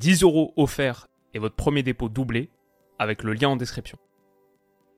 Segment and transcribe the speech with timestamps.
[0.00, 2.48] 10 euros offerts et votre premier dépôt doublé
[2.98, 3.98] avec le lien en description.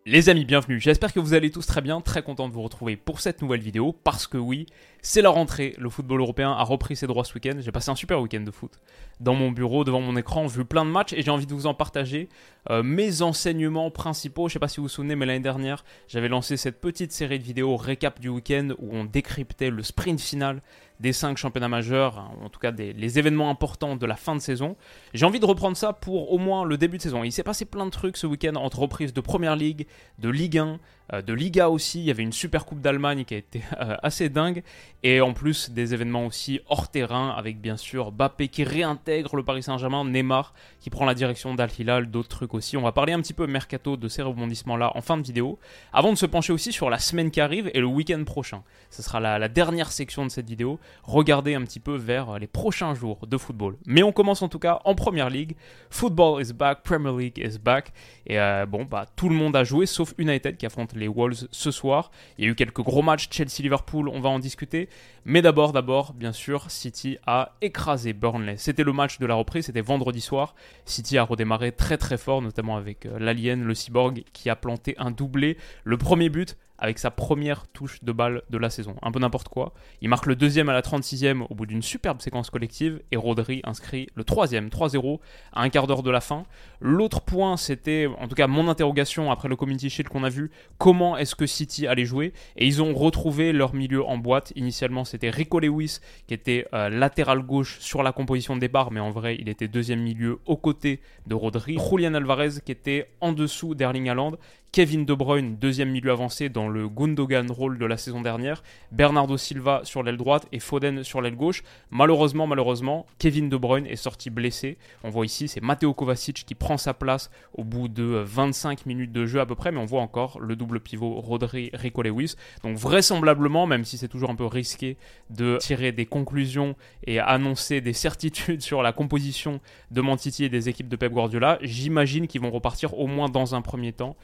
[0.06, 0.80] Les amis, bienvenue.
[0.80, 3.60] J'espère que vous allez tous très bien, très content de vous retrouver pour cette nouvelle
[3.60, 4.66] vidéo parce que oui,
[5.00, 5.74] c'est la rentrée.
[5.78, 7.56] Le football européen a repris ses droits ce week-end.
[7.58, 8.80] J'ai passé un super week-end de foot
[9.18, 11.66] dans mon bureau, devant mon écran, vu plein de matchs et j'ai envie de vous
[11.66, 12.28] en partager
[12.70, 14.48] euh, mes enseignements principaux.
[14.48, 17.40] Je sais pas si vous vous souvenez, mais l'année dernière, j'avais lancé cette petite série
[17.40, 20.62] de vidéos récap du week-end où on décryptait le sprint final
[21.02, 24.40] des cinq championnats majeurs, en tout cas des, les événements importants de la fin de
[24.40, 24.76] saison.
[25.14, 27.24] J'ai envie de reprendre ça pour au moins le début de saison.
[27.24, 29.88] Il s'est passé plein de trucs ce week-end entre reprises de Première Ligue,
[30.20, 30.76] de Ligue 1, euh,
[31.20, 32.00] de Liga aussi.
[32.00, 34.62] Il y avait une super Coupe d'Allemagne qui a été euh, assez dingue.
[35.02, 39.42] Et en plus des événements aussi hors terrain avec bien sûr Bappé qui réintègre le
[39.42, 42.76] Paris Saint-Germain, Neymar qui prend la direction d'Al Hilal, d'autres trucs aussi.
[42.76, 45.58] On va parler un petit peu mercato de ces rebondissements-là en fin de vidéo.
[45.92, 48.62] Avant de se pencher aussi sur la semaine qui arrive et le week-end prochain.
[48.90, 50.78] Ce sera la, la dernière section de cette vidéo.
[51.02, 53.76] Regardez un petit peu vers les prochains jours de football.
[53.86, 55.56] Mais on commence en tout cas en première ligue.
[55.90, 57.92] Football is back, Premier League is back.
[58.26, 61.48] Et euh, bon, bah tout le monde a joué sauf United qui affronte les Wolves
[61.50, 62.10] ce soir.
[62.38, 64.88] Il y a eu quelques gros matchs Chelsea-Liverpool, on va en discuter.
[65.24, 68.56] Mais d'abord, d'abord, bien sûr, City a écrasé Burnley.
[68.56, 70.54] C'était le match de la reprise, c'était vendredi soir.
[70.84, 74.94] City a redémarré très très fort, notamment avec euh, l'Alien, le Cyborg, qui a planté
[74.98, 75.56] un doublé.
[75.84, 78.96] Le premier but avec sa première touche de balle de la saison.
[79.02, 79.72] Un peu n'importe quoi.
[80.00, 83.60] Il marque le deuxième à la 36e au bout d'une superbe séquence collective et Rodri
[83.62, 85.20] inscrit le troisième, 3-0
[85.52, 86.44] à un quart d'heure de la fin.
[86.80, 90.50] L'autre point, c'était en tout cas mon interrogation après le Community Shield qu'on a vu,
[90.78, 92.32] comment est-ce que City allait jouer?
[92.56, 94.52] Et ils ont retrouvé leur milieu en boîte.
[94.56, 98.98] Initialement, c'était Rico Lewis qui était euh, latéral gauche sur la composition de départ, mais
[99.00, 101.78] en vrai, il était deuxième milieu aux côtés de Rodri.
[101.78, 104.32] Julian Alvarez qui était en dessous d'Erling Haaland
[104.74, 109.36] Kevin De Bruyne, deuxième milieu avancé dans le Gundogan rôle de la saison dernière, Bernardo
[109.36, 111.62] Silva sur l'aile droite et Foden sur l'aile gauche.
[111.90, 114.78] Malheureusement, malheureusement, Kevin De Bruyne est sorti blessé.
[115.04, 119.12] On voit ici, c'est Matteo Kovacic qui prend sa place au bout de 25 minutes
[119.12, 122.36] de jeu à peu près, mais on voit encore le double pivot Rodri Rico Lewis.
[122.62, 124.96] Donc vraisemblablement, même si c'est toujours un peu risqué
[125.28, 129.60] de tirer des conclusions et annoncer des certitudes sur la composition
[129.90, 133.54] de Mantiti et des équipes de Pep Guardiola, j'imagine qu'ils vont repartir au moins dans
[133.54, 134.16] un premier temps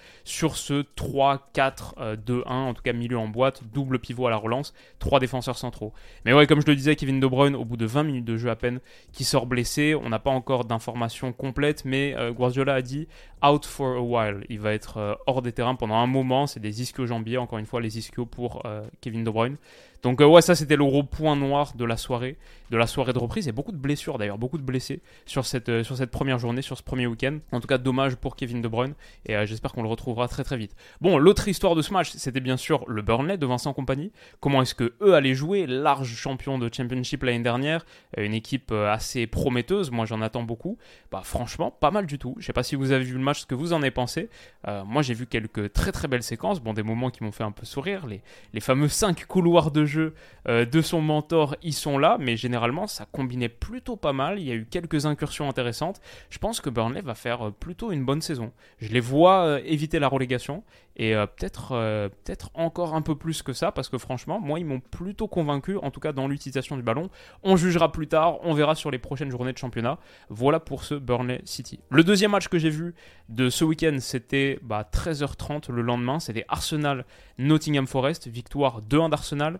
[0.46, 5.58] ce 3-4-2-1, en tout cas milieu en boîte, double pivot à la relance, trois défenseurs
[5.58, 5.92] centraux.
[6.24, 8.36] Mais ouais, comme je le disais, Kevin De Bruyne, au bout de 20 minutes de
[8.36, 8.80] jeu à peine,
[9.12, 13.08] qui sort blessé, on n'a pas encore d'informations complètes, mais euh, Guardiola a dit
[13.44, 14.44] out for a while.
[14.48, 17.66] Il va être euh, hors des terrains pendant un moment, c'est des ischio-jambiers, encore une
[17.66, 19.56] fois, les ischios pour euh, Kevin De Bruyne.
[20.02, 22.36] Donc ouais, ça c'était le gros point noir de la soirée,
[22.70, 23.48] de la soirée de reprise.
[23.48, 26.82] Et beaucoup de blessures d'ailleurs, beaucoup de blessés sur cette, cette première journée, sur ce
[26.82, 27.38] premier week-end.
[27.52, 28.94] En tout cas, dommage pour Kevin De Bruyne.
[29.26, 30.74] Et j'espère qu'on le retrouvera très très vite.
[31.00, 34.12] Bon, l'autre histoire de ce match, c'était bien sûr le Burnley de Vincent Compagnie.
[34.40, 37.84] Comment est-ce que eux allaient jouer Large champion de Championship l'année dernière,
[38.16, 39.90] une équipe assez prometteuse.
[39.90, 40.78] Moi, j'en attends beaucoup.
[41.10, 42.36] Bah franchement, pas mal du tout.
[42.38, 44.28] Je sais pas si vous avez vu le match, ce que vous en avez pensé.
[44.86, 46.60] moi, j'ai vu quelques très très belles séquences.
[46.60, 48.06] Bon, des moments qui m'ont fait un peu sourire.
[48.06, 48.22] Les,
[48.52, 50.14] les fameux 5 couloirs de jeu
[50.46, 54.38] de son mentor, ils sont là, mais généralement, ça combinait plutôt pas mal.
[54.38, 56.00] Il y a eu quelques incursions intéressantes.
[56.30, 58.52] Je pense que Burnley va faire plutôt une bonne saison.
[58.78, 60.62] Je les vois éviter la relégation
[60.98, 61.68] et peut-être
[62.24, 65.76] peut-être encore un peu plus que ça parce que franchement moi ils m'ont plutôt convaincu
[65.76, 67.08] en tout cas dans l'utilisation du ballon.
[67.42, 69.98] On jugera plus tard on verra sur les prochaines journées de championnat.
[70.28, 71.80] Voilà pour ce Burnley City.
[71.90, 72.94] Le deuxième match que j'ai vu
[73.28, 76.20] de ce week-end c'était bah, 13h30 le lendemain.
[76.20, 77.04] C'était Arsenal
[77.38, 78.28] Nottingham Forest.
[78.28, 79.58] Victoire 2-1 d'Arsenal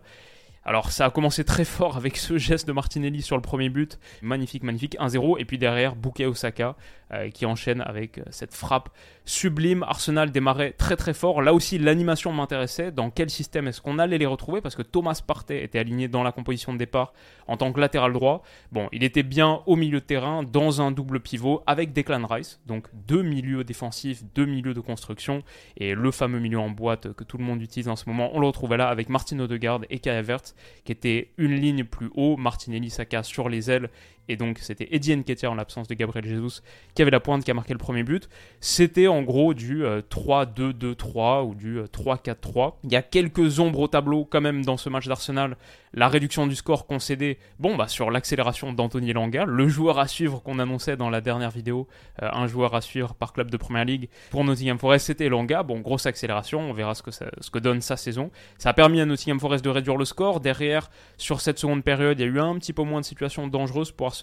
[0.69, 3.97] alors ça a commencé très fort avec ce geste de Martinelli sur le premier but,
[4.21, 6.75] magnifique, magnifique, 1-0, et puis derrière Bukayo Osaka
[7.11, 8.89] euh, qui enchaîne avec euh, cette frappe
[9.25, 9.81] sublime.
[9.81, 14.19] Arsenal démarrait très très fort, là aussi l'animation m'intéressait, dans quel système est-ce qu'on allait
[14.19, 17.13] les retrouver, parce que Thomas Partey était aligné dans la composition de départ
[17.47, 18.43] en tant que latéral droit.
[18.71, 22.61] Bon, il était bien au milieu de terrain, dans un double pivot, avec Declan Rice,
[22.67, 25.41] donc deux milieux défensifs, deux milieux de construction,
[25.77, 28.39] et le fameux milieu en boîte que tout le monde utilise en ce moment, on
[28.39, 32.37] le retrouvait là avec Martin Odegaard et Kai Havertz qui était une ligne plus haut,
[32.37, 33.89] Martinelli, Saka sur les ailes,
[34.29, 36.61] et donc c'était Eddie Nketiah en l'absence de Gabriel Jesus
[36.93, 38.29] qui avait la pointe qui a marqué le premier but.
[38.61, 42.75] C'était en gros du 3-2-2-3 ou du 3-4-3.
[42.83, 45.57] Il y a quelques ombres au tableau quand même dans ce match d'Arsenal.
[45.91, 50.39] La réduction du score concédée, bon bah sur l'accélération d'Anthony Langa, le joueur à suivre
[50.43, 51.87] qu'on annonçait dans la dernière vidéo,
[52.21, 55.63] un joueur à suivre par club de Première Ligue pour Nottingham Forest, c'était Langa.
[55.63, 58.29] Bon, grosse accélération, on verra ce que, ce que donne sa saison.
[58.59, 60.39] Ça a permis à Nottingham Forest de réduire le score.
[60.39, 63.47] Derrière, sur cette seconde période, il y a eu un petit peu moins de situations
[63.47, 64.18] dangereuses pour Arsenal.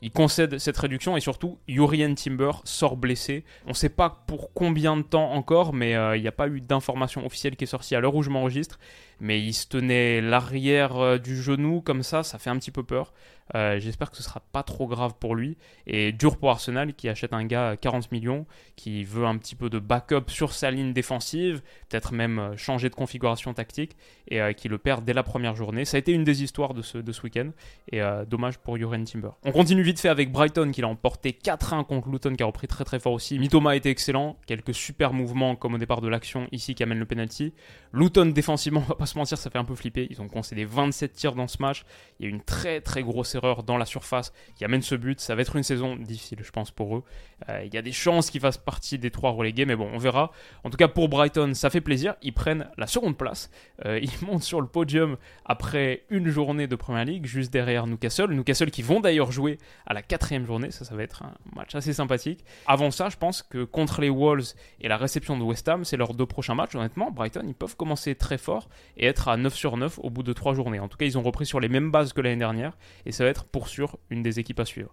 [0.00, 3.44] Il concède cette réduction et surtout, Urian Timber sort blessé.
[3.66, 6.48] On ne sait pas pour combien de temps encore, mais euh, il n'y a pas
[6.48, 8.78] eu d'information officielle qui est sortie à l'heure où je m'enregistre.
[9.22, 12.82] Mais il se tenait l'arrière euh, du genou comme ça, ça fait un petit peu
[12.82, 13.14] peur.
[13.54, 15.56] Euh, j'espère que ce sera pas trop grave pour lui.
[15.86, 19.54] Et dur pour Arsenal qui achète un gars à 40 millions, qui veut un petit
[19.54, 23.96] peu de backup sur sa ligne défensive, peut-être même changer de configuration tactique,
[24.28, 25.84] et qui le perd dès la première journée.
[25.84, 27.50] Ça a été une des histoires de ce, de ce week-end,
[27.90, 29.30] et dommage pour Urian Timber.
[29.44, 32.68] On continue vite fait avec Brighton qui l'a emporté 4-1 contre Luton qui a repris
[32.68, 33.38] très très fort aussi.
[33.38, 36.98] Mitoma a été excellent, quelques super mouvements comme au départ de l'action ici qui amène
[36.98, 37.52] le penalty.
[37.92, 40.06] Luton défensivement, va pas se mentir, ça fait un peu flipper.
[40.10, 41.84] Ils ont concédé 27 tirs dans ce match.
[42.18, 45.20] Il y a une très très grosse erreur dans la surface qui amène ce but.
[45.20, 47.04] Ça va être une saison difficile, je pense, pour eux.
[47.48, 49.98] Euh, il y a des chances qu'ils fassent partie des trois relégués, mais bon, on
[49.98, 50.32] verra.
[50.64, 52.14] En tout cas, pour Brighton, ça fait plaisir.
[52.22, 53.50] Ils prennent la seconde place.
[53.84, 58.32] Euh, ils montent sur le podium après une journée de Première Ligue, juste derrière Newcastle.
[58.32, 60.70] Newcastle qui vont d'ailleurs jouer à la quatrième journée.
[60.70, 62.44] Ça, ça va être un match assez sympathique.
[62.66, 65.96] Avant ça, je pense que contre les Wolves et la réception de West Ham, c'est
[65.96, 66.74] leurs deux prochains matchs.
[66.74, 68.68] Honnêtement, Brighton, ils peuvent commencer très fort
[69.02, 70.78] et être à 9 sur 9 au bout de 3 journées.
[70.78, 73.24] En tout cas, ils ont repris sur les mêmes bases que l'année dernière et ça
[73.24, 74.92] va être pour sûr une des équipes à suivre.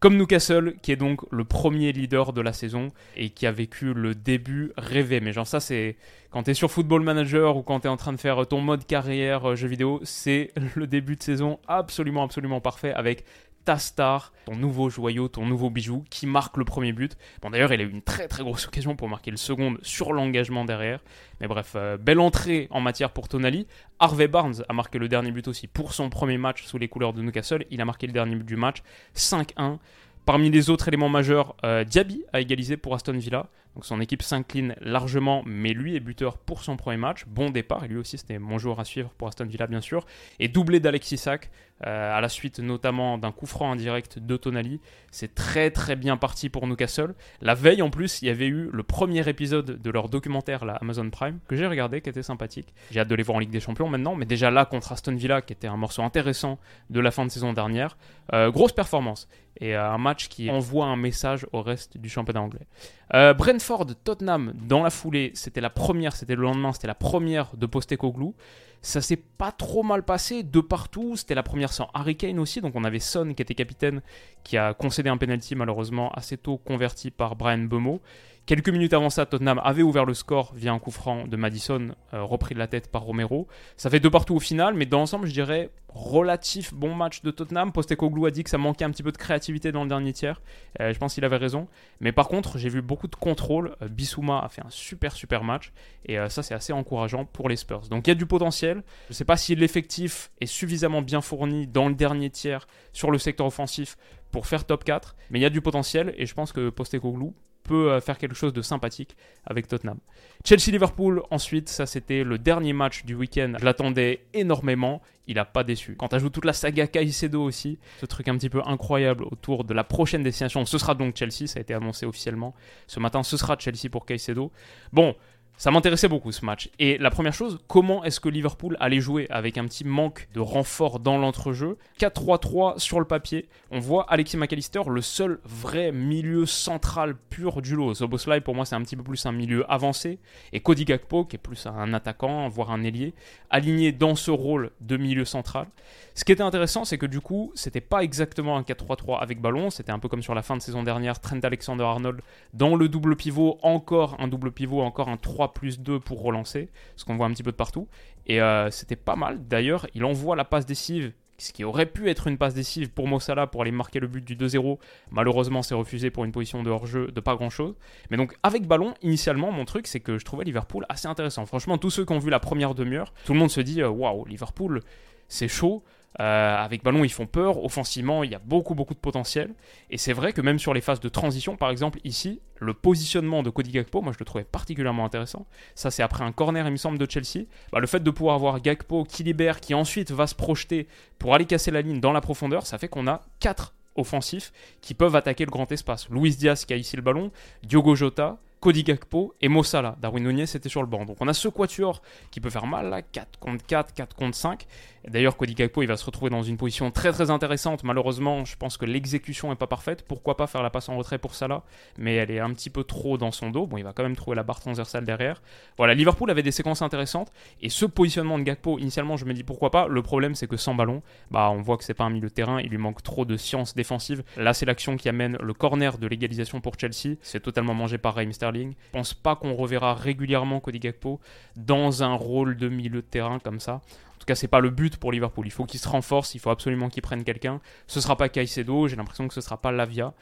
[0.00, 3.92] Comme Newcastle, qui est donc le premier leader de la saison et qui a vécu
[3.92, 5.20] le début rêvé.
[5.20, 5.98] Mais genre ça, c'est
[6.30, 8.62] quand tu es sur Football Manager ou quand tu es en train de faire ton
[8.62, 13.24] mode carrière euh, jeu vidéo, c'est le début de saison absolument, absolument parfait avec
[13.64, 17.16] ta star, ton nouveau joyau, ton nouveau bijou qui marque le premier but.
[17.42, 20.12] Bon d'ailleurs il a eu une très très grosse occasion pour marquer le second sur
[20.12, 21.00] l'engagement derrière.
[21.40, 23.66] Mais bref, euh, belle entrée en matière pour Tonali.
[23.98, 27.12] Harvey Barnes a marqué le dernier but aussi pour son premier match sous les couleurs
[27.12, 27.66] de Newcastle.
[27.70, 28.82] Il a marqué le dernier but du match,
[29.14, 29.78] 5-1.
[30.26, 33.48] Parmi les autres éléments majeurs, euh, Diaby a égalisé pour Aston Villa.
[33.74, 37.24] Donc son équipe s'incline largement, mais lui est buteur pour son premier match.
[37.26, 40.06] Bon départ, et lui aussi c'était mon joueur à suivre pour Aston Villa bien sûr.
[40.38, 41.50] Et doublé d'Alexis Sack,
[41.86, 44.80] euh, à la suite notamment d'un coup franc indirect de Tonali.
[45.10, 47.14] C'est très très bien parti pour Newcastle.
[47.40, 50.74] La veille en plus, il y avait eu le premier épisode de leur documentaire, la
[50.74, 52.74] Amazon Prime, que j'ai regardé, qui était sympathique.
[52.90, 55.14] J'ai hâte de les voir en Ligue des Champions maintenant, mais déjà là contre Aston
[55.14, 56.58] Villa, qui était un morceau intéressant
[56.90, 57.96] de la fin de saison dernière.
[58.34, 59.28] Euh, grosse performance
[59.58, 62.66] et euh, un match qui envoie un message au reste du championnat anglais.
[63.12, 67.66] Brentford, Tottenham, dans la foulée, c'était la première, c'était le lendemain, c'était la première de
[67.66, 68.36] Postecoglou.
[68.82, 71.16] Ça s'est pas trop mal passé de partout.
[71.16, 74.00] C'était la première sans Harry Kane aussi, donc on avait Son qui était capitaine,
[74.42, 78.00] qui a concédé un penalty malheureusement assez tôt converti par Brian Bemo.
[78.46, 81.94] Quelques minutes avant ça, Tottenham avait ouvert le score via un coup franc de Madison,
[82.14, 83.46] euh, repris de la tête par Romero.
[83.76, 87.30] Ça fait deux partout au final, mais dans l'ensemble, je dirais relatif bon match de
[87.30, 87.70] Tottenham.
[87.70, 90.42] Postecoglou a dit que ça manquait un petit peu de créativité dans le dernier tiers.
[90.80, 91.68] Euh, je pense qu'il avait raison.
[92.00, 93.76] Mais par contre, j'ai vu beaucoup de contrôle.
[93.82, 95.72] Euh, Bissouma a fait un super super match.
[96.06, 97.88] Et ça, c'est assez encourageant pour les Spurs.
[97.88, 98.82] Donc il y a du potentiel.
[99.06, 103.12] Je ne sais pas si l'effectif est suffisamment bien fourni dans le dernier tiers sur
[103.12, 103.96] le secteur offensif
[104.32, 105.14] pour faire top 4.
[105.30, 106.14] Mais il y a du potentiel.
[106.16, 107.34] Et je pense que Postecoglou
[107.70, 109.98] peut euh, faire quelque chose de sympathique avec Tottenham.
[110.44, 113.52] Chelsea-Liverpool, ensuite, ça c'était le dernier match du week-end.
[113.60, 115.94] Je l'attendais énormément, il n'a pas déçu.
[115.96, 119.62] Quand tu ajoutes toute la saga Caicedo aussi, ce truc un petit peu incroyable autour
[119.62, 122.56] de la prochaine destination, ce sera donc Chelsea, ça a été annoncé officiellement.
[122.88, 124.50] Ce matin, ce sera Chelsea pour Caicedo.
[124.92, 125.14] Bon,
[125.60, 126.70] ça m'intéressait beaucoup ce match.
[126.78, 130.40] Et la première chose, comment est-ce que Liverpool allait jouer avec un petit manque de
[130.40, 131.76] renfort dans l'entrejeu?
[131.98, 133.46] 4-3-3 sur le papier.
[133.70, 137.92] On voit Alexis McAllister, le seul vrai milieu central pur du lot.
[137.92, 140.18] Soboslai, pour moi, c'est un petit peu plus un milieu avancé.
[140.54, 143.12] Et Cody Gakpo, qui est plus un attaquant, voire un ailier,
[143.50, 145.66] aligné dans ce rôle de milieu central.
[146.14, 149.68] Ce qui était intéressant, c'est que du coup, c'était pas exactement un 4-3-3 avec ballon.
[149.68, 152.22] C'était un peu comme sur la fin de saison dernière, Trent Alexander-Arnold
[152.54, 156.68] dans le double pivot, encore un double pivot, encore un 3 plus 2 pour relancer,
[156.96, 157.88] ce qu'on voit un petit peu de partout.
[158.26, 159.46] Et euh, c'était pas mal.
[159.48, 163.08] D'ailleurs, il envoie la passe décisive, ce qui aurait pu être une passe décisive pour
[163.08, 164.78] Mossala pour aller marquer le but du 2-0.
[165.10, 167.74] Malheureusement, c'est refusé pour une position de hors-jeu de pas grand-chose.
[168.10, 171.46] Mais donc, avec ballon, initialement, mon truc, c'est que je trouvais Liverpool assez intéressant.
[171.46, 173.88] Franchement, tous ceux qui ont vu la première demi-heure, tout le monde se dit euh,
[173.88, 174.82] waouh, Liverpool,
[175.28, 175.82] c'est chaud.
[176.18, 177.62] Euh, avec ballon, ils font peur.
[177.62, 179.54] Offensivement, il y a beaucoup, beaucoup de potentiel.
[179.90, 183.42] Et c'est vrai que même sur les phases de transition, par exemple, ici, le positionnement
[183.42, 185.46] de Cody Gakpo, moi je le trouvais particulièrement intéressant.
[185.74, 187.46] Ça, c'est après un corner, il me semble, de Chelsea.
[187.72, 190.88] Bah, le fait de pouvoir avoir Gakpo qui libère, qui ensuite va se projeter
[191.18, 194.94] pour aller casser la ligne dans la profondeur, ça fait qu'on a 4 offensifs qui
[194.94, 196.08] peuvent attaquer le grand espace.
[196.10, 197.30] Luis Diaz qui a ici le ballon,
[197.62, 199.96] Diogo Jota, Cody Gakpo et Mossala.
[200.00, 201.06] Darwin Nunez était sur le banc.
[201.06, 204.36] Donc on a ce quatuor qui peut faire mal là, 4 contre 4, 4 contre
[204.36, 204.66] 5.
[205.08, 207.84] D'ailleurs, Cody Gakpo, il va se retrouver dans une position très très intéressante.
[207.84, 210.04] Malheureusement, je pense que l'exécution n'est pas parfaite.
[210.06, 211.62] Pourquoi pas faire la passe en retrait pour Salah?
[211.96, 213.66] Mais elle est un petit peu trop dans son dos.
[213.66, 215.40] Bon, il va quand même trouver la barre transversale derrière.
[215.78, 217.32] Voilà, Liverpool avait des séquences intéressantes.
[217.62, 219.88] Et ce positionnement de Gakpo, initialement, je me dis pourquoi pas.
[219.88, 222.34] Le problème, c'est que sans ballon, bah, on voit que c'est pas un milieu de
[222.34, 222.60] terrain.
[222.60, 224.22] Il lui manque trop de science défensive.
[224.36, 227.16] Là, c'est l'action qui amène le corner de l'égalisation pour Chelsea.
[227.22, 228.74] C'est totalement mangé par Raheem Sterling.
[228.86, 231.20] Je pense pas qu'on reverra régulièrement Cody Gakpo
[231.56, 233.74] dans un rôle de milieu de terrain comme ça.
[233.74, 235.46] En tout cas, c'est pas le but pour Liverpool.
[235.46, 237.60] Il faut qu'il se renforce, il faut absolument qu'il prenne quelqu'un.
[237.86, 240.12] Ce sera pas Caicedo, j'ai l'impression que ce sera pas Lavia.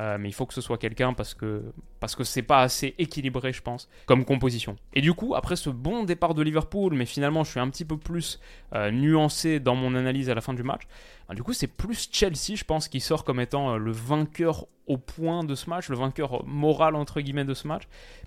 [0.00, 1.62] Euh, mais il faut que ce soit quelqu'un parce que
[1.98, 4.76] parce que c'est pas assez équilibré, je pense, comme composition.
[4.94, 7.84] Et du coup, après ce bon départ de Liverpool, mais finalement je suis un petit
[7.84, 8.38] peu plus
[8.74, 10.82] euh, nuancé dans mon analyse à la fin du match.
[11.28, 14.66] Bah, du coup, c'est plus Chelsea, je pense, qui sort comme étant euh, le vainqueur
[14.86, 17.82] au point de ce match, le vainqueur moral entre guillemets de ce match,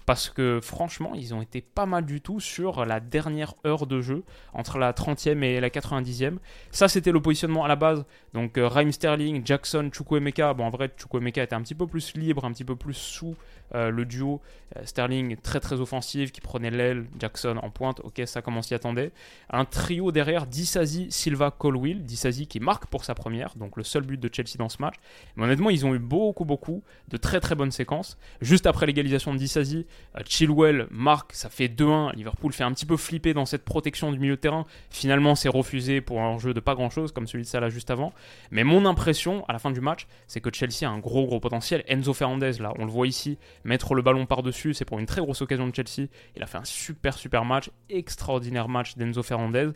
[0.06, 4.00] parce que franchement, ils ont été pas mal du tout sur la dernière heure de
[4.00, 4.24] jeu,
[4.54, 6.38] entre la 30e et la 90e.
[6.70, 8.06] Ça, c'était le positionnement à la base.
[8.34, 10.54] Donc, Raheem Sterling, Jackson, Chukwuemeka.
[10.54, 13.36] Bon, en vrai, Chukwuemeka un petit peu plus libre, un petit peu plus sous
[13.76, 14.42] euh, le duo
[14.78, 18.62] euh, Sterling très très offensif qui prenait l'aile, Jackson en pointe, ok ça comme on
[18.62, 19.12] s'y attendait.
[19.50, 24.04] Un trio derrière, Disasi, Silva, Colwill, Disasi qui marque pour sa première, donc le seul
[24.04, 24.96] but de Chelsea dans ce match.
[25.36, 28.18] Mais honnêtement ils ont eu beaucoup beaucoup de très très bonnes séquences.
[28.42, 29.86] Juste après l'égalisation de Disasi,
[30.16, 34.12] euh, Chilwell marque, ça fait 2-1, Liverpool fait un petit peu flipper dans cette protection
[34.12, 34.66] du milieu de terrain.
[34.90, 37.92] Finalement c'est refusé pour un jeu de pas grand chose comme celui de Salah juste
[37.92, 38.14] avant.
[38.52, 41.40] Mais mon impression à la fin du match, c'est que Chelsea a un gros gros
[41.40, 41.84] potentiel.
[41.88, 45.22] Enzo Fernandez là, on le voit ici, mettre le ballon par-dessus, c'est pour une très
[45.22, 46.10] grosse occasion de Chelsea.
[46.36, 49.70] Il a fait un super super match, extraordinaire match d'Enzo Fernandez.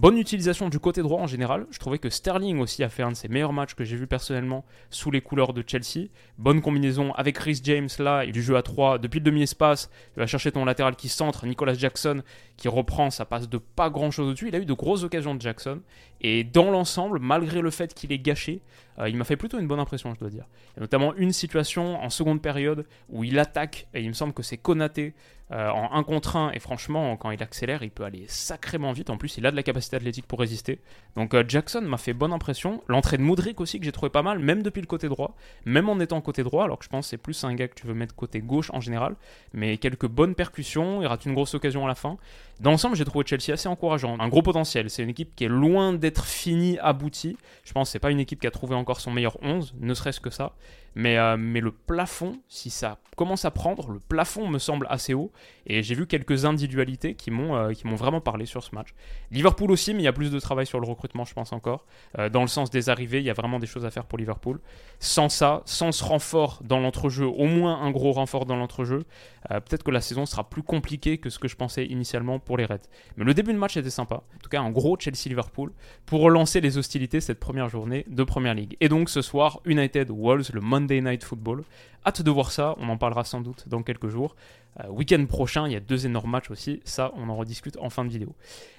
[0.00, 1.66] Bonne utilisation du côté droit en général.
[1.72, 4.06] Je trouvais que Sterling aussi a fait un de ses meilleurs matchs que j'ai vu
[4.06, 6.06] personnellement sous les couleurs de Chelsea.
[6.38, 9.90] Bonne combinaison avec Chris James là, il du jeu à 3 depuis le demi-espace.
[10.16, 12.22] Il va chercher ton latéral qui centre, Nicolas Jackson
[12.56, 14.46] qui reprend, ça passe de pas grand chose au-dessus.
[14.46, 15.80] Il a eu de grosses occasions de Jackson.
[16.20, 18.62] Et dans l'ensemble, malgré le fait qu'il est gâché,
[19.00, 20.44] euh, il m'a fait plutôt une bonne impression, je dois dire.
[20.70, 24.12] Il y a notamment une situation en seconde période où il attaque, et il me
[24.12, 25.14] semble que c'est Konaté
[25.50, 29.08] euh, en 1 contre 1, et franchement, quand il accélère, il peut aller sacrément vite.
[29.08, 30.80] En plus, il a de la capacité athlétique pour résister.
[31.16, 32.82] Donc euh, Jackson m'a fait bonne impression.
[32.86, 35.88] L'entrée de Moudric aussi, que j'ai trouvé pas mal, même depuis le côté droit, même
[35.88, 37.86] en étant côté droit, alors que je pense que c'est plus un gars que tu
[37.86, 39.16] veux mettre côté gauche en général.
[39.54, 42.18] Mais quelques bonnes percussions, il rate une grosse occasion à la fin.
[42.60, 44.18] Dans l'ensemble, j'ai trouvé Chelsea assez encourageant.
[44.18, 44.90] Un gros potentiel.
[44.90, 47.36] C'est une équipe qui est loin d'être finie, aboutie.
[47.64, 49.94] Je pense que c'est pas une équipe qui a trouvé encore son meilleur 11, ne
[49.94, 50.52] serait-ce que ça.
[50.94, 55.14] Mais, euh, mais le plafond, si ça commence à prendre, le plafond me semble assez
[55.14, 55.32] haut.
[55.66, 58.88] Et j'ai vu quelques individualités qui m'ont euh, qui m'ont vraiment parlé sur ce match.
[59.30, 61.84] Liverpool aussi, mais il y a plus de travail sur le recrutement, je pense encore.
[62.18, 64.18] Euh, dans le sens des arrivées, il y a vraiment des choses à faire pour
[64.18, 64.60] Liverpool.
[64.98, 69.04] Sans ça, sans ce renfort dans l'entrejeu, au moins un gros renfort dans l'entrejeu,
[69.48, 72.64] peut-être que la saison sera plus compliquée que ce que je pensais initialement pour les
[72.64, 72.88] Reds.
[73.16, 74.16] Mais le début de match était sympa.
[74.16, 75.72] En tout cas, un gros Chelsea-Liverpool
[76.06, 78.76] pour relancer les hostilités cette première journée de Première Ligue.
[78.80, 81.64] Et donc ce soir, United Wolves, le Monday Night Football.
[82.06, 84.36] Hâte de voir ça, on en parlera sans doute dans quelques jours.
[84.80, 87.90] Euh, week-end prochain, il y a deux énormes matchs aussi, ça on en rediscute en
[87.90, 88.34] fin de vidéo.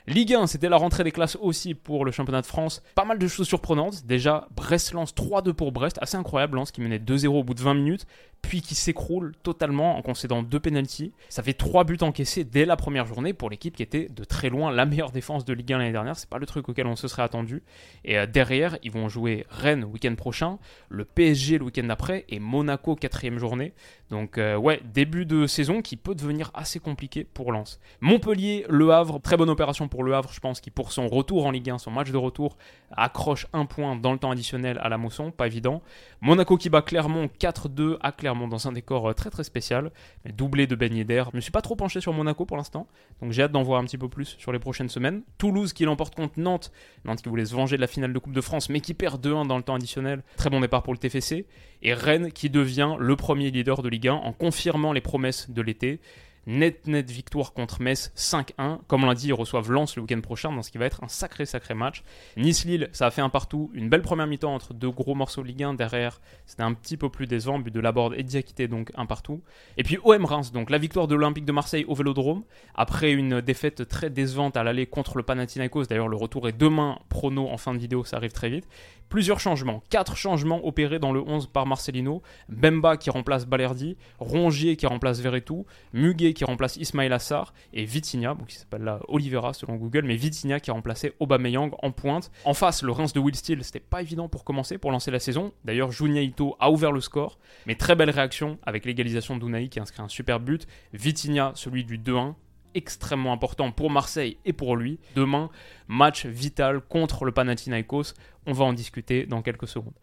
[0.09, 2.81] Ligue 1, c'était la rentrée des classes aussi pour le championnat de France.
[2.95, 4.05] Pas mal de choses surprenantes.
[4.07, 7.61] Déjà, Brest lance 3-2 pour Brest, assez incroyable, Lance qui menait 2-0 au bout de
[7.61, 8.07] 20 minutes,
[8.41, 11.11] puis qui s'écroule totalement en concédant deux pénalties.
[11.29, 14.49] Ça fait 3 buts encaissés dès la première journée pour l'équipe qui était de très
[14.49, 16.17] loin la meilleure défense de Ligue 1 l'année dernière.
[16.17, 17.61] C'est pas le truc auquel on se serait attendu.
[18.03, 20.57] Et euh, derrière, ils vont jouer Rennes week-end prochain,
[20.89, 23.73] le PSG le week-end d'après et Monaco quatrième journée.
[24.09, 27.79] Donc euh, ouais, début de saison peut devenir assez compliqué pour Lens.
[28.01, 31.45] Montpellier, Le Havre, très bonne opération pour Le Havre, je pense, qui pour son retour
[31.45, 32.57] en Ligue 1, son match de retour,
[32.91, 35.81] accroche un point dans le temps additionnel à la Mousson, pas évident.
[36.21, 39.91] Monaco qui bat Clermont 4-2 à Clermont dans un décor euh, très très spécial,
[40.33, 41.29] doublé de Ben d'air.
[41.31, 42.87] Je me suis pas trop penché sur Monaco pour l'instant,
[43.21, 45.21] donc j'ai hâte d'en voir un petit peu plus sur les prochaines semaines.
[45.37, 46.71] Toulouse qui l'emporte contre Nantes,
[47.05, 49.25] Nantes qui voulait se venger de la finale de Coupe de France, mais qui perd
[49.25, 50.23] 2-1 dans le temps additionnel.
[50.37, 51.45] Très bon départ pour le TFC.
[51.81, 55.61] Et Rennes qui devient le premier leader de Ligue 1 en confirmant les promesses de
[55.61, 55.99] l'été.
[56.47, 58.79] Net, net victoire contre Metz 5-1.
[58.87, 61.03] Comme on l'a dit, ils reçoivent Lens le week-end prochain dans ce qui va être
[61.03, 62.03] un sacré, sacré match.
[62.37, 63.69] Nice-Lille, ça a fait un partout.
[63.73, 65.73] Une belle première mi-temps entre deux gros morceaux Ligue 1.
[65.75, 67.59] Derrière, c'était un petit peu plus décevant.
[67.59, 69.41] But de Laborde et Diakité, donc un partout.
[69.77, 72.43] Et puis OM Reims, donc la victoire de l'Olympique de Marseille au Vélodrome.
[72.75, 75.85] Après une défaite très décevante à l'aller contre le Panathinaikos.
[75.85, 78.67] D'ailleurs, le retour est demain prono en fin de vidéo, ça arrive très vite.
[79.09, 82.21] Plusieurs changements, quatre changements opérés dans le 11 par Marcelino.
[82.47, 88.35] Bemba qui remplace Balerdi, Rongier qui remplace Verretou, Muguet qui remplace Ismail Assar et Vitinha,
[88.47, 92.31] qui s'appelle là Olivera selon Google, mais Vitinha qui a remplacé Aubameyang en pointe.
[92.45, 95.19] En face, le Reims de Will Steele, c'était pas évident pour commencer, pour lancer la
[95.19, 95.53] saison.
[95.65, 99.79] D'ailleurs, Junya Ito a ouvert le score, mais très belle réaction avec l'égalisation d'Unai qui
[99.79, 100.67] inscrit un super but.
[100.93, 102.33] Vitinha, celui du 2-1,
[102.75, 104.99] extrêmement important pour Marseille et pour lui.
[105.15, 105.49] Demain,
[105.87, 108.13] match vital contre le Panathinaikos.
[108.45, 109.93] On va en discuter dans quelques secondes.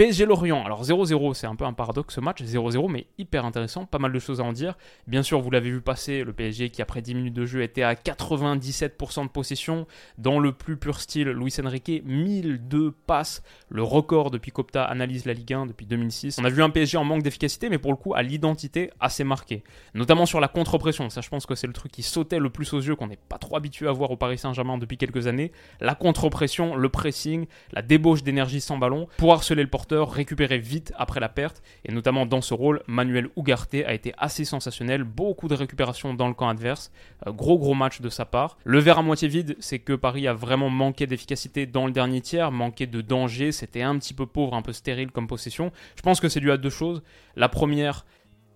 [0.00, 3.84] PSG Lorient, alors 0-0, c'est un peu un paradoxe ce match, 0-0, mais hyper intéressant,
[3.84, 4.78] pas mal de choses à en dire.
[5.06, 7.82] Bien sûr, vous l'avez vu passer, le PSG qui après 10 minutes de jeu était
[7.82, 14.30] à 97% de possession, dans le plus pur style, Luis Enrique, 1002 passes, le record
[14.30, 16.38] depuis Copta analyse la Ligue 1 depuis 2006.
[16.40, 19.22] On a vu un PSG en manque d'efficacité, mais pour le coup à l'identité assez
[19.22, 22.48] marquée, notamment sur la contre-pression, ça je pense que c'est le truc qui sautait le
[22.48, 25.26] plus aux yeux, qu'on n'est pas trop habitué à voir au Paris Saint-Germain depuis quelques
[25.26, 25.52] années,
[25.82, 30.92] la contre-pression, le pressing, la débauche d'énergie sans ballon, pour harceler le porteur récupérer vite
[30.96, 31.62] après la perte.
[31.84, 35.04] Et notamment dans ce rôle, Manuel Ugarte a été assez sensationnel.
[35.04, 36.90] Beaucoup de récupération dans le camp adverse.
[37.26, 38.58] Euh, gros gros match de sa part.
[38.64, 42.20] Le verre à moitié vide, c'est que Paris a vraiment manqué d'efficacité dans le dernier
[42.20, 43.52] tiers, manqué de danger.
[43.52, 45.72] C'était un petit peu pauvre, un peu stérile comme possession.
[45.96, 47.02] Je pense que c'est dû à deux choses.
[47.36, 48.04] La première,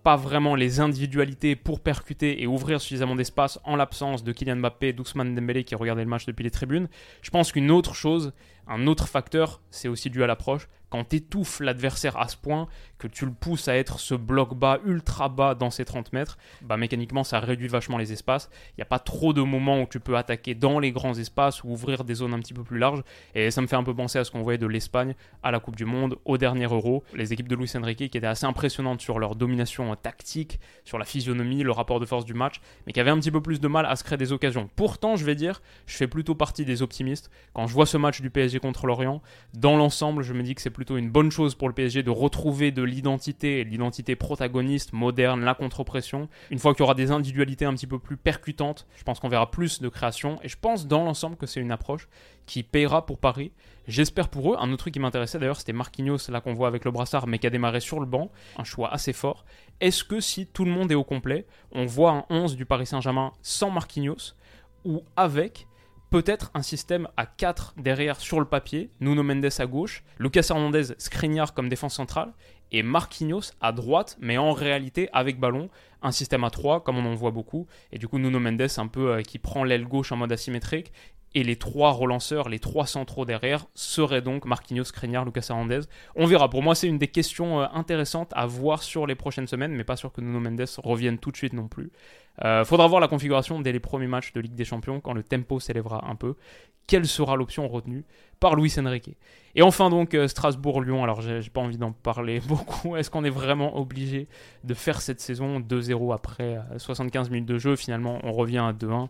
[0.05, 4.89] pas vraiment les individualités pour percuter et ouvrir suffisamment d'espace en l'absence de Kylian Mbappé
[4.89, 6.89] et d'Ousmane Dembélé qui regardait le match depuis les tribunes.
[7.23, 8.31] Je pense qu'une autre chose,
[8.67, 12.67] un autre facteur, c'est aussi dû à l'approche quand tu étouffes l'adversaire à ce point,
[12.97, 16.37] que tu le pousses à être ce bloc bas, ultra bas dans ses 30 mètres,
[16.61, 18.49] bah mécaniquement ça réduit vachement les espaces.
[18.71, 21.63] Il n'y a pas trop de moments où tu peux attaquer dans les grands espaces
[21.63, 23.03] ou ouvrir des zones un petit peu plus larges.
[23.33, 25.59] Et ça me fait un peu penser à ce qu'on voyait de l'Espagne à la
[25.59, 27.03] Coupe du Monde, au dernier Euro.
[27.13, 31.05] Les équipes de Luis Enrique qui étaient assez impressionnantes sur leur domination tactique, sur la
[31.05, 33.67] physionomie, le rapport de force du match, mais qui avaient un petit peu plus de
[33.67, 34.69] mal à se créer des occasions.
[34.77, 37.29] Pourtant, je vais dire, je fais plutôt partie des optimistes.
[37.53, 39.21] Quand je vois ce match du PSG contre l'Orient,
[39.53, 42.09] dans l'ensemble, je me dis que c'est plutôt une bonne chose pour le PSG de
[42.09, 46.29] retrouver de l'identité, l'identité protagoniste, moderne, la contre-pression.
[46.51, 49.29] Une fois qu'il y aura des individualités un petit peu plus percutantes, je pense qu'on
[49.29, 50.39] verra plus de création.
[50.43, 52.07] Et je pense dans l'ensemble que c'est une approche
[52.45, 53.51] qui payera pour Paris.
[53.87, 54.57] J'espère pour eux.
[54.59, 57.39] Un autre truc qui m'intéressait d'ailleurs, c'était Marquinhos, là qu'on voit avec le brassard, mais
[57.39, 58.31] qui a démarré sur le banc.
[58.57, 59.45] Un choix assez fort.
[59.81, 62.85] Est-ce que si tout le monde est au complet, on voit un 11 du Paris
[62.85, 64.33] Saint-Germain sans Marquinhos
[64.85, 65.67] ou avec
[66.09, 70.93] peut-être un système à 4 derrière sur le papier, Nuno Mendes à gauche, Lucas Hernandez,
[70.97, 72.33] Skriniar comme défense centrale,
[72.71, 75.69] et Marquinhos à droite, mais en réalité avec ballon,
[76.01, 78.87] un système à 3 comme on en voit beaucoup, et du coup Nuno Mendes un
[78.87, 80.91] peu euh, qui prend l'aile gauche en mode asymétrique,
[81.35, 85.81] et les trois relanceurs, les trois centraux derrière, seraient donc Marquinhos, Skriniar, Lucas Hernandez.
[86.15, 86.49] On verra.
[86.49, 89.83] Pour moi, c'est une des questions euh, intéressantes à voir sur les prochaines semaines, mais
[89.83, 91.91] pas sûr que Nuno Mendes revienne tout de suite non plus.
[92.43, 95.23] Euh, faudra voir la configuration dès les premiers matchs de Ligue des Champions, quand le
[95.23, 96.35] tempo s'élèvera un peu.
[96.87, 98.05] Quelle sera l'option retenue
[98.39, 99.17] par Luis Enrique
[99.55, 102.95] Et enfin donc euh, Strasbourg-Lyon, alors j'ai pas envie d'en parler beaucoup.
[102.95, 104.27] Est-ce qu'on est vraiment obligé
[104.63, 107.75] de faire cette saison 2-0 après 75 euh, minutes de jeu?
[107.75, 109.07] Finalement, on revient à 2-1.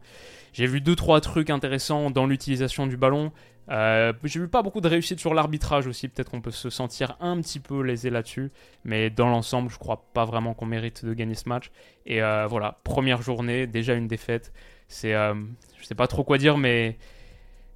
[0.53, 3.31] J'ai vu 2-3 trucs intéressants dans l'utilisation du ballon.
[3.71, 7.17] Euh, j'ai vu pas beaucoup de réussite sur l'arbitrage aussi, peut-être qu'on peut se sentir
[7.19, 8.51] un petit peu lésé là-dessus,
[8.83, 11.71] mais dans l'ensemble, je crois pas vraiment qu'on mérite de gagner ce match.
[12.05, 14.53] Et voilà, première journée, déjà une défaite.
[14.87, 15.33] C'est, euh,
[15.79, 16.97] je sais pas trop quoi dire, mais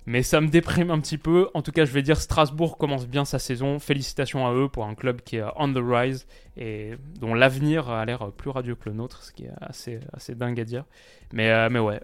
[0.06, 1.50] mais ça me déprime un petit peu.
[1.54, 3.80] En tout cas, je vais dire Strasbourg commence bien sa saison.
[3.80, 8.04] Félicitations à eux pour un club qui est on the rise et dont l'avenir a
[8.06, 10.86] l'air plus radieux que le nôtre, ce qui est assez, assez dingue à dire.
[11.32, 12.00] Mais, mais ouais,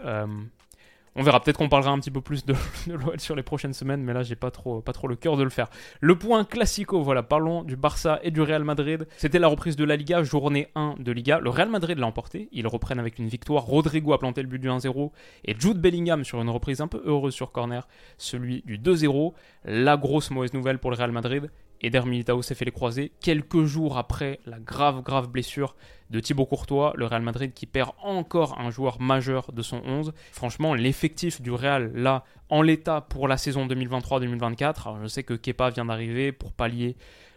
[1.17, 2.53] on verra, peut-être qu'on parlera un petit peu plus de,
[2.87, 5.43] l'OL sur les prochaines semaines, mais là j'ai pas trop, pas trop le cœur de
[5.43, 5.67] le faire.
[6.01, 9.07] Le point classico, voilà, parlons du Barça et du Real Madrid.
[9.17, 11.39] C'était la reprise de la Liga, journée 1 de Liga.
[11.39, 13.63] Le Real Madrid l'a emporté, ils reprennent avec une victoire.
[13.63, 15.11] Rodrigo a planté le but du 1-0
[15.45, 19.33] et Jude Bellingham sur une reprise un peu heureuse sur corner, celui du 2-0.
[19.63, 21.49] La grosse mauvaise nouvelle pour le Real Madrid,
[21.81, 25.75] Eder Militao s'est fait les croiser quelques jours après la grave, grave blessure
[26.09, 30.13] de Thibaut Courtois, le Real Madrid qui perd encore un joueur majeur de son 11.
[30.31, 35.71] Franchement, l'effectif du Real, là, en l'état pour la saison 2023-2024, je sais que Kepa
[35.71, 36.95] vient d'arriver pour pallier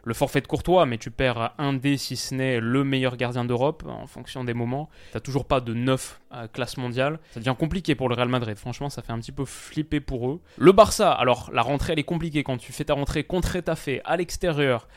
[0.09, 3.45] le forfait de Courtois, mais tu perds un dé si ce n'est le meilleur gardien
[3.45, 4.89] d'Europe en fonction des moments.
[5.13, 7.19] T'as toujours pas de 9 à classe mondiale.
[7.33, 8.57] Ça devient compliqué pour le Real Madrid.
[8.57, 10.41] Franchement, ça fait un petit peu flipper pour eux.
[10.57, 14.01] Le Barça, alors la rentrée elle est compliquée quand tu fais ta rentrée contre Etafé
[14.07, 14.89] à l'extérieur.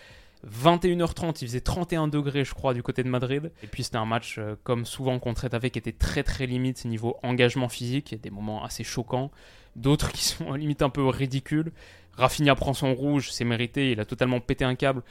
[0.50, 3.52] 21h30, il faisait 31 degrés, je crois, du côté de Madrid.
[3.64, 6.86] Et puis c'était un match, euh, comme souvent contre Retafe, qui était très très limite
[6.86, 8.12] niveau engagement physique.
[8.12, 9.30] Il y a des moments assez choquants,
[9.76, 11.74] d'autres qui sont limite un peu ridicules.
[12.18, 15.04] Rafinha prend son rouge, c'est mérité, il a totalement pété un câble.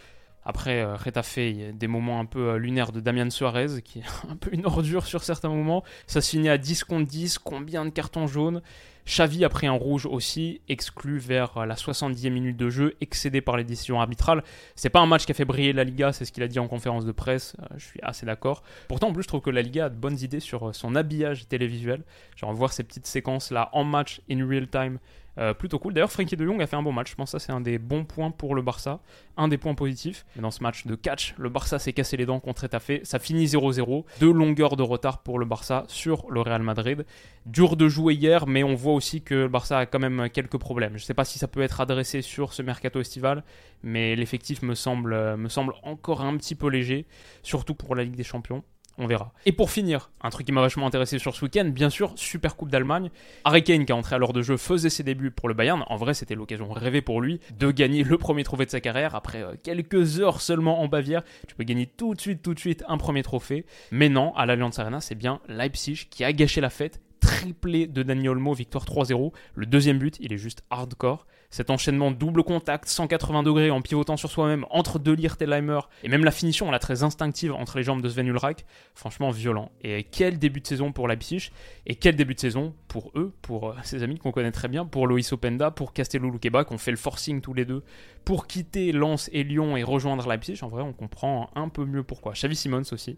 [0.44, 3.82] Après, euh, Retafe, il y a des moments un peu euh, lunaires de Damian Suarez,
[3.82, 5.84] qui est un peu une ordure sur certains moments.
[6.06, 8.62] Ça se finit à 10 contre 10, combien de cartons jaunes?
[9.06, 13.56] Xavi a pris un rouge aussi, exclu vers la 70e minute de jeu, excédé par
[13.56, 14.44] les décisions arbitrales.
[14.76, 16.58] C'est pas un match qui a fait briller la Liga, c'est ce qu'il a dit
[16.58, 18.62] en conférence de presse, euh, je suis assez d'accord.
[18.88, 20.94] Pourtant, en plus, je trouve que la Liga a de bonnes idées sur euh, son
[20.94, 22.02] habillage télévisuel.
[22.36, 24.98] Genre, voir ces petites séquences là en match, in real time,
[25.38, 25.94] euh, plutôt cool.
[25.94, 27.10] D'ailleurs, Frankie de Jong a fait un bon match.
[27.10, 29.00] Je pense que c'est un des bons points pour le Barça.
[29.36, 30.26] Un des points positifs.
[30.36, 33.00] Dans ce match de catch, le Barça s'est cassé les dents contre Etafé.
[33.04, 34.04] Ça finit 0-0.
[34.20, 37.06] Deux longueurs de retard pour le Barça sur le Real Madrid.
[37.46, 40.58] Dur de jouer hier, mais on voit aussi que le Barça a quand même quelques
[40.58, 40.92] problèmes.
[40.92, 43.44] Je ne sais pas si ça peut être adressé sur ce mercato estival,
[43.82, 47.06] mais l'effectif me semble, me semble encore un petit peu léger,
[47.42, 48.62] surtout pour la Ligue des Champions
[49.00, 49.32] on verra.
[49.46, 52.54] Et pour finir, un truc qui m'a vachement intéressé sur ce week-end, bien sûr, Super
[52.54, 53.10] Coupe d'Allemagne.
[53.44, 55.84] Harry Kane, qui est entré à l'heure de jeu, faisait ses débuts pour le Bayern.
[55.88, 59.14] En vrai, c'était l'occasion rêvée pour lui de gagner le premier trophée de sa carrière.
[59.14, 62.60] Après euh, quelques heures seulement en Bavière, tu peux gagner tout de suite, tout de
[62.60, 63.64] suite un premier trophée.
[63.90, 68.02] Mais non, à l'Allianz Arena, c'est bien Leipzig qui a gâché la fête triplé de
[68.02, 69.32] Daniel Olmo, victoire 3-0.
[69.54, 71.26] Le deuxième but, il est juste hardcore.
[71.50, 75.80] Cet enchaînement double contact, 180 degrés en pivotant sur soi-même entre De Ligt et Leimer,
[76.04, 79.72] et même la finition, la très instinctive entre les jambes de Sven Ulreich, franchement violent.
[79.82, 81.50] Et quel début de saison pour Leipzig,
[81.86, 84.86] et quel début de saison pour eux, pour euh, ses amis qu'on connaît très bien,
[84.86, 87.82] pour Loïs Openda, pour Castello Luqueba, qu'on fait le forcing tous les deux,
[88.24, 90.60] pour quitter Lens et Lyon et rejoindre Leipzig.
[90.62, 92.34] En vrai, on comprend un peu mieux pourquoi.
[92.34, 93.16] Xavi Simons aussi.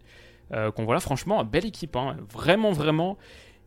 [0.51, 2.17] Euh, qu'on voilà, franchement, belle équipe, hein.
[2.31, 3.17] vraiment, vraiment.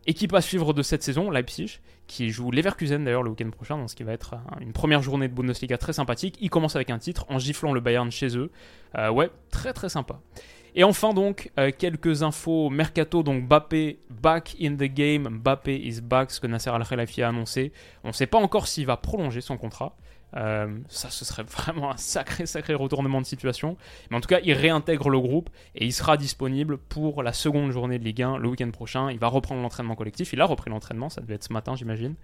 [0.09, 3.89] Équipe à suivre de cette saison, Leipzig, qui joue Leverkusen d'ailleurs le week-end prochain, dans
[3.89, 6.37] ce qui va être une première journée de Bundesliga très sympathique.
[6.39, 8.49] Ils commencent avec un titre en giflant le Bayern chez eux.
[8.97, 10.21] Euh, ouais, très très sympa.
[10.75, 15.99] Et enfin donc, euh, quelques infos mercato, donc Mbappé back in the game, Mbappé is
[15.99, 17.73] back, ce que Nasser Al-Khelaifi a annoncé.
[18.05, 19.97] On ne sait pas encore s'il va prolonger son contrat.
[20.37, 23.77] Euh, ça, ce serait vraiment un sacré, sacré retournement de situation.
[24.09, 27.71] Mais en tout cas, il réintègre le groupe et il sera disponible pour la seconde
[27.71, 29.11] journée de Ligue 1 le week-end prochain.
[29.11, 30.33] Il va reprendre l'entraînement collectif.
[30.33, 32.15] Il a repris l'entraînement, ça devait être ce matin, j'imagine.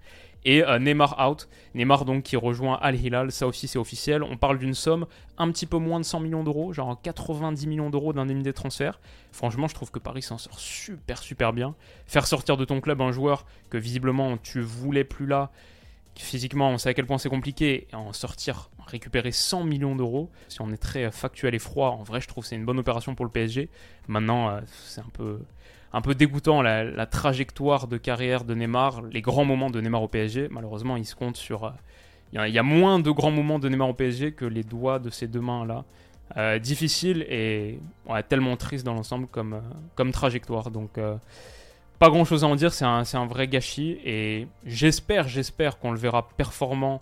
[0.44, 1.48] Et euh, Neymar out.
[1.74, 4.22] Neymar donc qui rejoint Al Hilal, ça aussi c'est officiel.
[4.22, 5.06] On parle d'une somme
[5.38, 9.00] un petit peu moins de 100 millions d'euros, genre 90 millions d'euros d'indemnité de transfert.
[9.32, 11.74] Franchement, je trouve que Paris s'en sort super, super bien.
[12.06, 15.50] Faire sortir de ton club un joueur que visiblement tu voulais plus là
[16.22, 20.60] physiquement, on sait à quel point c'est compliqué, en sortir, récupérer 100 millions d'euros, si
[20.60, 23.14] on est très factuel et froid, en vrai, je trouve que c'est une bonne opération
[23.14, 23.68] pour le PSG.
[24.08, 29.70] Maintenant, euh, c'est un peu, dégoûtant la, trajectoire de carrière de Neymar, les grands moments
[29.70, 30.48] de Neymar au PSG.
[30.50, 31.64] Malheureusement, il se compte sur.
[31.64, 31.70] Euh,
[32.32, 35.10] il y, a moins de grands moments de Neymar au PSG que les doigts de
[35.10, 35.84] ces deux mains-là.
[36.36, 37.78] Euh, difficile et
[38.28, 39.62] tellement triste dans l'ensemble comme,
[39.94, 40.72] comme trajectoire.
[40.72, 40.98] Donc
[41.98, 45.98] pas grand chose à en dire, c'est un, vrai gâchis et j'espère, j'espère qu'on le
[45.98, 47.00] verra performant,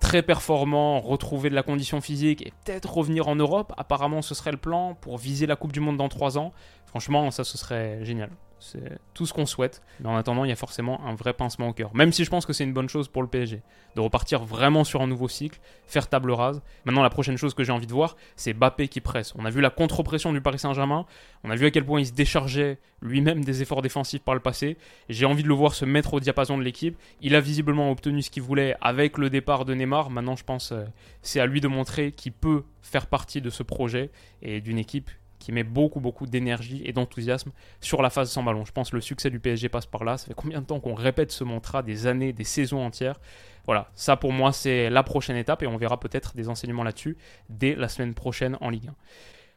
[0.00, 3.72] très performant, retrouver de la condition physique et peut-être revenir en Europe.
[3.76, 6.52] Apparemment, ce serait le plan pour viser la Coupe du Monde dans 3 ans.
[6.86, 8.30] Franchement, ça, ce serait génial.
[8.60, 9.82] C'est tout ce qu'on souhaite.
[10.00, 11.94] Mais en attendant, il y a forcément un vrai pincement au cœur.
[11.94, 13.62] Même si je pense que c'est une bonne chose pour le PSG.
[13.94, 16.62] De repartir vraiment sur un nouveau cycle, faire table rase.
[16.84, 19.34] Maintenant, la prochaine chose que j'ai envie de voir, c'est Bappé qui presse.
[19.36, 21.06] On a vu la contre-pression du Paris Saint-Germain.
[21.44, 24.40] On a vu à quel point il se déchargeait lui-même des efforts défensifs par le
[24.40, 24.76] passé.
[25.08, 26.98] J'ai envie de le voir se mettre au diapason de l'équipe.
[27.20, 30.10] Il a visiblement obtenu ce qu'il voulait avec le départ de Neymar.
[30.10, 30.84] Maintenant, je pense euh,
[31.22, 34.10] c'est à lui de montrer qu'il peut faire partie de ce projet
[34.42, 38.64] et d'une équipe qui met beaucoup beaucoup d'énergie et d'enthousiasme sur la phase sans ballon.
[38.64, 40.18] Je pense que le succès du PSG passe par là.
[40.18, 43.20] Ça fait combien de temps qu'on répète ce mantra Des années, des saisons entières?
[43.66, 47.16] Voilà, ça pour moi c'est la prochaine étape et on verra peut-être des enseignements là-dessus
[47.48, 48.90] dès la semaine prochaine en Ligue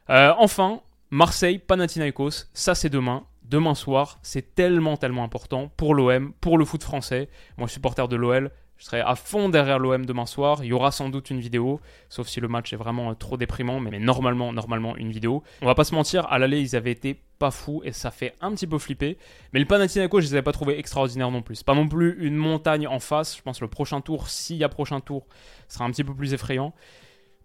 [0.08, 0.14] 1.
[0.14, 3.24] Euh, enfin, Marseille, Panathinaikos, ça c'est demain.
[3.44, 7.28] Demain soir, c'est tellement tellement important pour l'OM, pour le foot français.
[7.58, 8.50] Moi, supporter de l'OL,
[8.82, 10.64] je serai à fond derrière l'OM demain soir.
[10.64, 13.36] Il y aura sans doute une vidéo, sauf si le match est vraiment euh, trop
[13.36, 15.44] déprimant, mais, normalement, normalement une vidéo.
[15.60, 18.34] On va pas se mentir, à l'aller, ils avaient été pas fous et ça fait
[18.40, 19.18] un petit peu flipper.
[19.52, 21.62] Mais le Panathinaikos, je les avais pas trouvé extraordinaires non plus.
[21.62, 23.36] pas non plus une montagne en face.
[23.36, 25.28] Je pense que le prochain tour, s'il y a prochain tour,
[25.68, 26.74] sera un petit peu plus effrayant.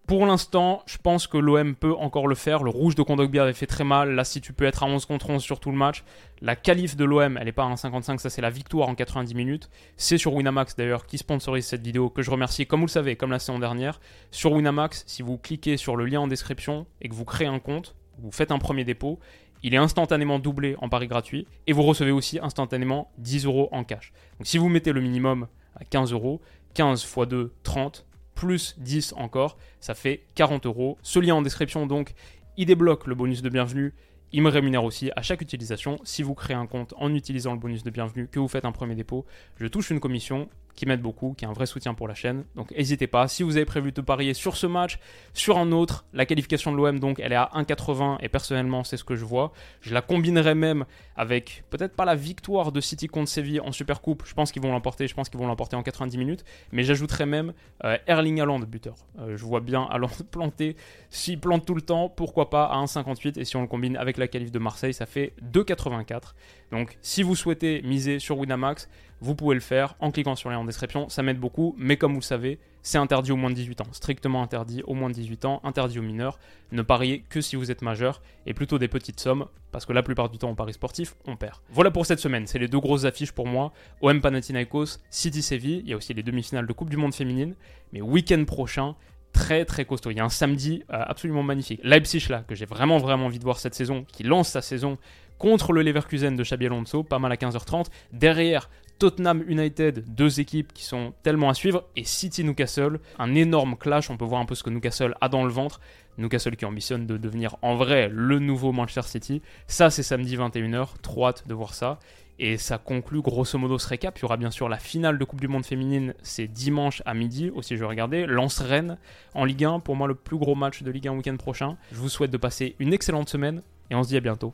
[0.08, 2.63] Pour l'instant, je pense que l'OM peut encore le faire.
[2.63, 4.15] Le rouge de Kondogbia avait fait très mal.
[4.15, 6.06] Là, si tu peux être à 11 contre 11 sur tout le match,
[6.39, 9.36] la qualif de l'OM, elle n'est pas à 1,55, ça c'est la victoire en 90
[9.36, 9.70] minutes.
[9.98, 13.17] C'est sur Winamax d'ailleurs qui sponsorise cette vidéo, que je remercie comme vous le savez,
[13.17, 14.00] comme la saison dernière.
[14.32, 17.60] Sur Winamax, si vous cliquez sur le lien en description et que vous créez un
[17.60, 19.20] compte, vous faites un premier dépôt,
[19.62, 23.84] il est instantanément doublé en pari gratuit et vous recevez aussi instantanément 10 euros en
[23.84, 24.13] cash.
[24.39, 26.39] Donc si vous mettez le minimum à 15 euros,
[26.76, 28.06] 15 x 2, 30,
[28.38, 30.97] plus 10 encore, ça fait 40 euros.
[31.02, 32.13] Ce lien en description donc,
[32.56, 33.93] il débloque le bonus de bienvenue
[34.34, 36.00] il me rémunère aussi à chaque utilisation.
[36.04, 38.71] Si vous créez un compte en utilisant le bonus de bienvenue, que vous faites un
[38.71, 42.08] premier dépôt, je touche une commission qui m'aide beaucoup, qui est un vrai soutien pour
[42.08, 42.46] la chaîne.
[42.56, 43.28] Donc n'hésitez pas.
[43.28, 45.00] Si vous avez prévu de parier sur ce match,
[45.34, 48.96] sur un autre, la qualification de l'OM, donc elle est à 1,80 et personnellement c'est
[48.96, 49.52] ce que je vois.
[49.82, 50.86] Je la combinerai même
[51.16, 54.24] avec peut-être pas la victoire de City contre Séville en Super Coupe.
[54.26, 55.08] Je pense qu'ils vont l'emporter.
[55.08, 56.46] Je pense qu'ils vont l'emporter en 90 minutes.
[56.72, 58.96] Mais j'ajouterai même euh, Erling Haaland buteur.
[59.20, 60.76] Euh, je vois bien Haaland planter.
[61.10, 64.18] S'il plante tout le temps, pourquoi pas à 1,58 et si on le combine avec
[64.18, 66.34] la qualif de Marseille, ça fait 2,84.
[66.71, 70.56] Donc si vous souhaitez miser sur Winamax, vous pouvez le faire en cliquant sur les
[70.56, 73.56] en description, ça m'aide beaucoup, mais comme vous le savez, c'est interdit aux moins de
[73.56, 76.39] 18 ans, strictement interdit aux moins de 18 ans, interdit aux mineurs,
[76.71, 80.03] ne pariez que si vous êtes majeur, et plutôt des petites sommes, parce que la
[80.03, 81.58] plupart du temps en paris sportif, on perd.
[81.69, 85.82] Voilà pour cette semaine, c'est les deux grosses affiches pour moi, OM Panathinaikos, City Séville,
[85.84, 87.56] il y a aussi les demi-finales de Coupe du Monde féminine,
[87.91, 88.95] mais week-end prochain,
[89.34, 90.12] très très costaud.
[90.12, 91.80] Il y a un samedi euh, absolument magnifique.
[91.84, 94.97] Leipzig là, que j'ai vraiment vraiment envie de voir cette saison, qui lance sa saison
[95.38, 97.88] contre le Leverkusen de Xabi Alonso, pas mal à 15h30.
[98.12, 98.69] Derrière,
[99.00, 104.10] Tottenham United, deux équipes qui sont tellement à suivre, et City Newcastle, un énorme clash,
[104.10, 105.80] on peut voir un peu ce que Newcastle a dans le ventre.
[106.17, 109.41] Newcastle qui ambitionne de devenir en vrai le nouveau Manchester City.
[109.67, 112.00] Ça c'est samedi 21h, trop hâte de voir ça.
[112.39, 114.17] Et ça conclut grosso modo ce récap.
[114.17, 117.13] Il y aura bien sûr la finale de Coupe du Monde féminine, c'est dimanche à
[117.13, 118.26] midi, aussi je vais regarder.
[118.26, 118.97] Lance-Rennes
[119.34, 121.78] en Ligue 1, pour moi le plus gros match de Ligue 1 week-end prochain.
[121.91, 124.54] Je vous souhaite de passer une excellente semaine et on se dit à bientôt.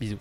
[0.00, 0.18] Bisous.